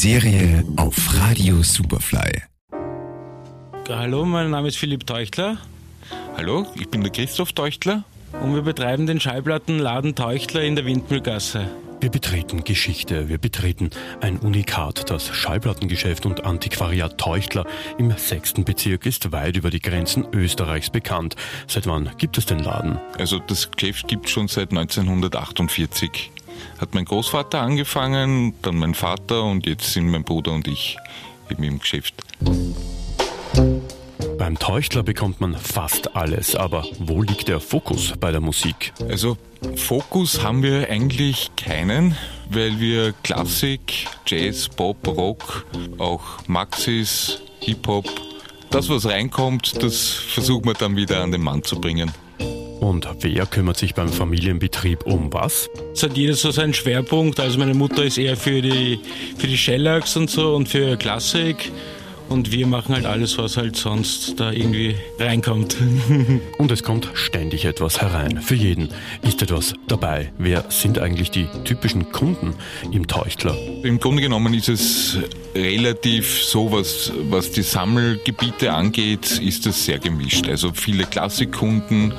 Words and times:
Serie 0.00 0.64
auf 0.76 0.96
Radio 1.20 1.62
Superfly. 1.62 2.42
Hallo, 3.86 4.24
mein 4.24 4.50
Name 4.50 4.68
ist 4.68 4.78
Philipp 4.78 5.06
Teuchtler 5.06 5.58
Hallo, 6.38 6.66
ich 6.74 6.88
bin 6.88 7.02
der 7.02 7.12
Christoph 7.12 7.52
Teuchtler. 7.52 8.04
und 8.40 8.54
wir 8.54 8.62
betreiben 8.62 9.06
den 9.06 9.20
Schallplattenladen 9.20 10.14
Teuchtler 10.14 10.62
in 10.62 10.76
der 10.76 10.86
Windmühlgasse. 10.86 11.68
Wir 12.00 12.10
betreten 12.10 12.64
Geschichte, 12.64 13.28
wir 13.28 13.36
betreten 13.36 13.90
ein 14.22 14.38
Unikat. 14.38 15.10
Das 15.10 15.26
Schallplattengeschäft 15.36 16.24
und 16.24 16.46
Antiquariat 16.46 17.18
Teuchtler 17.18 17.66
im 17.98 18.10
sechsten 18.16 18.64
Bezirk 18.64 19.04
ist 19.04 19.30
weit 19.32 19.58
über 19.58 19.68
die 19.68 19.80
Grenzen 19.80 20.26
Österreichs 20.32 20.88
bekannt. 20.88 21.36
Seit 21.66 21.86
wann 21.86 22.08
gibt 22.16 22.38
es 22.38 22.46
den 22.46 22.60
Laden? 22.60 22.98
Also 23.18 23.38
das 23.38 23.70
Geschäft 23.70 24.08
gibt 24.08 24.30
schon 24.30 24.48
seit 24.48 24.70
1948. 24.70 26.30
Hat 26.78 26.94
mein 26.94 27.04
Großvater 27.04 27.60
angefangen, 27.60 28.54
dann 28.62 28.76
mein 28.76 28.94
Vater 28.94 29.44
und 29.44 29.66
jetzt 29.66 29.92
sind 29.92 30.08
mein 30.08 30.24
Bruder 30.24 30.52
und 30.52 30.68
ich 30.68 30.96
eben 31.50 31.62
im 31.62 31.78
Geschäft. 31.78 32.14
Beim 34.38 34.58
Teuchtler 34.58 35.02
bekommt 35.02 35.40
man 35.40 35.54
fast 35.54 36.16
alles, 36.16 36.56
aber 36.56 36.84
wo 36.98 37.22
liegt 37.22 37.48
der 37.48 37.60
Fokus 37.60 38.14
bei 38.18 38.32
der 38.32 38.40
Musik? 38.40 38.92
Also 39.08 39.36
Fokus 39.76 40.42
haben 40.42 40.62
wir 40.62 40.88
eigentlich 40.88 41.50
keinen, 41.56 42.16
weil 42.48 42.80
wir 42.80 43.12
Klassik, 43.22 44.06
Jazz, 44.26 44.68
Pop, 44.68 45.06
Rock, 45.06 45.66
auch 45.98 46.22
Maxis, 46.46 47.42
Hip-Hop, 47.60 48.06
das 48.70 48.88
was 48.88 49.06
reinkommt, 49.06 49.82
das 49.82 50.08
versuchen 50.08 50.64
wir 50.64 50.74
dann 50.74 50.96
wieder 50.96 51.22
an 51.22 51.32
den 51.32 51.42
Mann 51.42 51.62
zu 51.62 51.80
bringen. 51.80 52.10
Und 52.80 53.06
wer 53.20 53.44
kümmert 53.44 53.76
sich 53.76 53.94
beim 53.94 54.08
Familienbetrieb 54.08 55.04
um 55.04 55.30
was? 55.32 55.68
Es 55.92 56.02
hat 56.02 56.16
jeder 56.16 56.34
so 56.34 56.50
seinen 56.50 56.72
Schwerpunkt. 56.72 57.38
Also 57.38 57.58
meine 57.58 57.74
Mutter 57.74 58.04
ist 58.04 58.16
eher 58.16 58.38
für 58.38 58.62
die, 58.62 58.98
für 59.36 59.46
die 59.46 59.58
Shellacks 59.58 60.16
und 60.16 60.30
so 60.30 60.54
und 60.54 60.68
für 60.68 60.96
Klassik. 60.96 61.70
Und 62.30 62.52
wir 62.52 62.68
machen 62.68 62.94
halt 62.94 63.06
alles, 63.06 63.38
was 63.38 63.56
halt 63.56 63.74
sonst 63.74 64.38
da 64.38 64.52
irgendwie 64.52 64.94
reinkommt. 65.18 65.76
Und 66.58 66.70
es 66.70 66.84
kommt 66.84 67.10
ständig 67.14 67.64
etwas 67.64 68.00
herein. 68.00 68.40
Für 68.40 68.54
jeden 68.54 68.88
ist 69.22 69.42
etwas 69.42 69.74
dabei. 69.88 70.32
Wer 70.38 70.64
sind 70.68 71.00
eigentlich 71.00 71.32
die 71.32 71.48
typischen 71.64 72.12
Kunden 72.12 72.54
im 72.92 73.08
Teuchtler? 73.08 73.56
Im 73.82 73.98
Grunde 73.98 74.22
genommen 74.22 74.54
ist 74.54 74.68
es 74.68 75.18
relativ 75.56 76.44
so, 76.44 76.70
was, 76.70 77.12
was 77.30 77.50
die 77.50 77.62
Sammelgebiete 77.62 78.72
angeht, 78.72 79.40
ist 79.40 79.66
es 79.66 79.84
sehr 79.84 79.98
gemischt. 79.98 80.48
Also 80.48 80.70
viele 80.72 81.06
Klassikkunden 81.06 82.14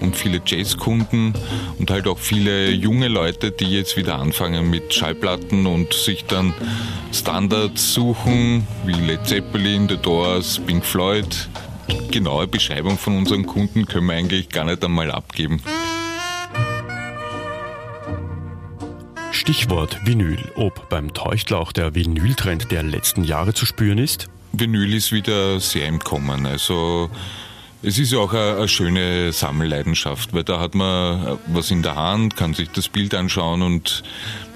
und 0.00 0.14
viele 0.14 0.42
Jazzkunden 0.44 1.32
und 1.78 1.90
halt 1.90 2.06
auch 2.06 2.18
viele 2.18 2.70
junge 2.70 3.08
Leute, 3.08 3.50
die 3.50 3.70
jetzt 3.70 3.96
wieder 3.96 4.18
anfangen 4.18 4.68
mit 4.68 4.92
Schallplatten 4.92 5.66
und 5.66 5.94
sich 5.94 6.24
dann 6.26 6.52
Standards 7.12 7.94
suchen, 7.94 8.66
wie 8.84 8.92
Led 8.92 9.26
Zeppelin, 9.26 9.53
The 9.54 9.96
Doors, 10.02 10.58
Pink 10.66 10.84
Floyd. 10.84 11.48
Genaue 12.10 12.48
Beschreibung 12.48 12.98
von 12.98 13.18
unseren 13.18 13.46
Kunden 13.46 13.86
können 13.86 14.08
wir 14.08 14.16
eigentlich 14.16 14.48
gar 14.48 14.64
nicht 14.64 14.84
einmal 14.84 15.12
abgeben. 15.12 15.62
Stichwort 19.30 20.04
Vinyl. 20.04 20.50
Ob 20.56 20.88
beim 20.88 21.14
Teuchtler 21.14 21.60
auch 21.60 21.70
der 21.70 21.94
Vinyltrend 21.94 22.72
der 22.72 22.82
letzten 22.82 23.22
Jahre 23.22 23.54
zu 23.54 23.64
spüren 23.64 23.98
ist? 23.98 24.26
Vinyl 24.50 24.92
ist 24.92 25.12
wieder 25.12 25.60
sehr 25.60 25.86
im 25.86 26.00
Kommen. 26.00 26.46
Also 26.46 27.08
es 27.80 27.96
ist 27.98 28.10
ja 28.10 28.18
auch 28.18 28.32
eine, 28.32 28.56
eine 28.56 28.68
schöne 28.68 29.32
Sammelleidenschaft, 29.32 30.32
weil 30.32 30.42
da 30.42 30.58
hat 30.58 30.74
man 30.74 31.38
was 31.46 31.70
in 31.70 31.82
der 31.82 31.94
Hand, 31.94 32.34
kann 32.34 32.54
sich 32.54 32.70
das 32.70 32.88
Bild 32.88 33.14
anschauen 33.14 33.62
und 33.62 34.02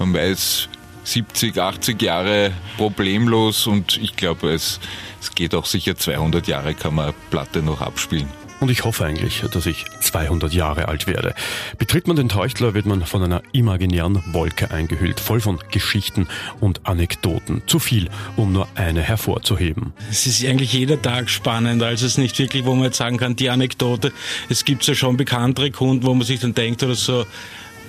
man 0.01 0.13
weiß 0.13 0.69
70, 1.09 1.59
80 1.59 2.03
Jahre 2.03 2.53
problemlos 2.77 3.67
und 3.67 3.97
ich 3.97 4.15
glaube, 4.15 4.53
es, 4.53 4.79
es 5.21 5.35
geht 5.35 5.55
auch 5.55 5.65
sicher 5.65 5.97
200 5.97 6.47
Jahre 6.47 6.75
kann 6.75 6.95
man 6.95 7.15
Platte 7.31 7.63
noch 7.63 7.81
abspielen. 7.81 8.29
Und 8.61 8.71
ich 8.71 8.85
hoffe 8.85 9.05
eigentlich, 9.05 9.43
dass 9.53 9.67
ich 9.67 9.85
200 10.01 10.53
Jahre 10.53 10.89
alt 10.89 11.07
werde. 11.07 11.35
Betritt 11.79 12.09
man 12.09 12.17
den 12.17 12.29
Teuchtler, 12.29 12.75
wird 12.75 12.87
man 12.87 13.07
von 13.07 13.23
einer 13.23 13.41
imaginären 13.53 14.21
Wolke 14.33 14.73
eingehüllt, 14.73 15.21
voll 15.21 15.41
von 15.41 15.61
Geschichten 15.71 16.27
und 16.59 16.85
Anekdoten. 16.85 17.63
Zu 17.67 17.79
viel, 17.79 18.11
um 18.37 18.53
nur 18.53 18.67
eine 18.75 19.01
hervorzuheben. 19.01 19.93
Es 20.11 20.27
ist 20.27 20.45
eigentlich 20.45 20.73
jeder 20.73 21.01
Tag 21.01 21.31
spannend. 21.31 21.83
Also 21.83 22.05
es 22.05 22.13
ist 22.13 22.19
nicht 22.19 22.39
wirklich, 22.39 22.65
wo 22.65 22.75
man 22.75 22.85
jetzt 22.85 22.97
sagen 22.97 23.17
kann, 23.17 23.37
die 23.37 23.49
Anekdote. 23.49 24.13
Es 24.49 24.65
gibt 24.65 24.85
ja 24.87 24.95
schon 24.97 25.17
bekanntere 25.17 25.71
Kunden, 25.71 26.05
wo 26.05 26.13
man 26.13 26.27
sich 26.27 26.41
dann 26.41 26.55
denkt 26.55 26.83
oder 26.83 26.97
so, 26.97 27.27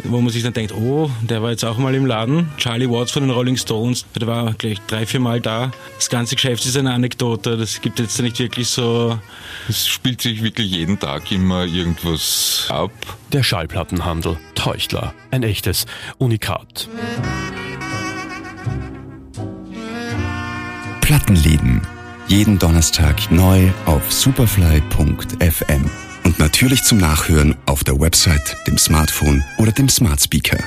wo 0.03 0.21
man 0.21 0.31
sich 0.31 0.43
dann 0.43 0.53
denkt, 0.53 0.73
oh, 0.73 1.09
der 1.21 1.41
war 1.41 1.51
jetzt 1.51 1.65
auch 1.65 1.77
mal 1.77 1.93
im 1.95 2.05
Laden. 2.05 2.49
Charlie 2.57 2.89
Watts 2.89 3.11
von 3.11 3.23
den 3.23 3.31
Rolling 3.31 3.57
Stones, 3.57 4.05
der 4.15 4.27
war 4.27 4.53
gleich 4.53 4.79
drei, 4.87 5.05
vier 5.05 5.19
Mal 5.19 5.41
da. 5.41 5.71
Das 5.95 6.09
ganze 6.09 6.35
Geschäft 6.35 6.65
ist 6.65 6.77
eine 6.77 6.93
Anekdote. 6.93 7.57
Das 7.57 7.81
gibt 7.81 7.99
jetzt 7.99 8.21
nicht 8.21 8.39
wirklich 8.39 8.69
so 8.69 9.19
Es 9.67 9.88
spielt 9.88 10.21
sich 10.21 10.43
wirklich 10.43 10.71
jeden 10.71 10.99
Tag 10.99 11.31
immer 11.31 11.65
irgendwas 11.65 12.67
ab. 12.69 12.91
Der 13.33 13.43
Schallplattenhandel 13.43 14.38
Teuchtler. 14.55 15.13
Ein 15.31 15.43
echtes 15.43 15.85
Unikat. 16.17 16.89
Plattenleben. 21.01 21.81
Jeden 22.27 22.59
Donnerstag 22.59 23.31
neu 23.31 23.71
auf 23.85 24.11
superfly.fm. 24.11 25.89
Natürlich 26.59 26.83
zum 26.83 26.97
Nachhören 26.97 27.55
auf 27.67 27.85
der 27.85 28.01
Website, 28.01 28.57
dem 28.67 28.77
Smartphone 28.77 29.41
oder 29.59 29.71
dem 29.71 29.87
Smart 29.87 30.19
Speaker. 30.19 30.57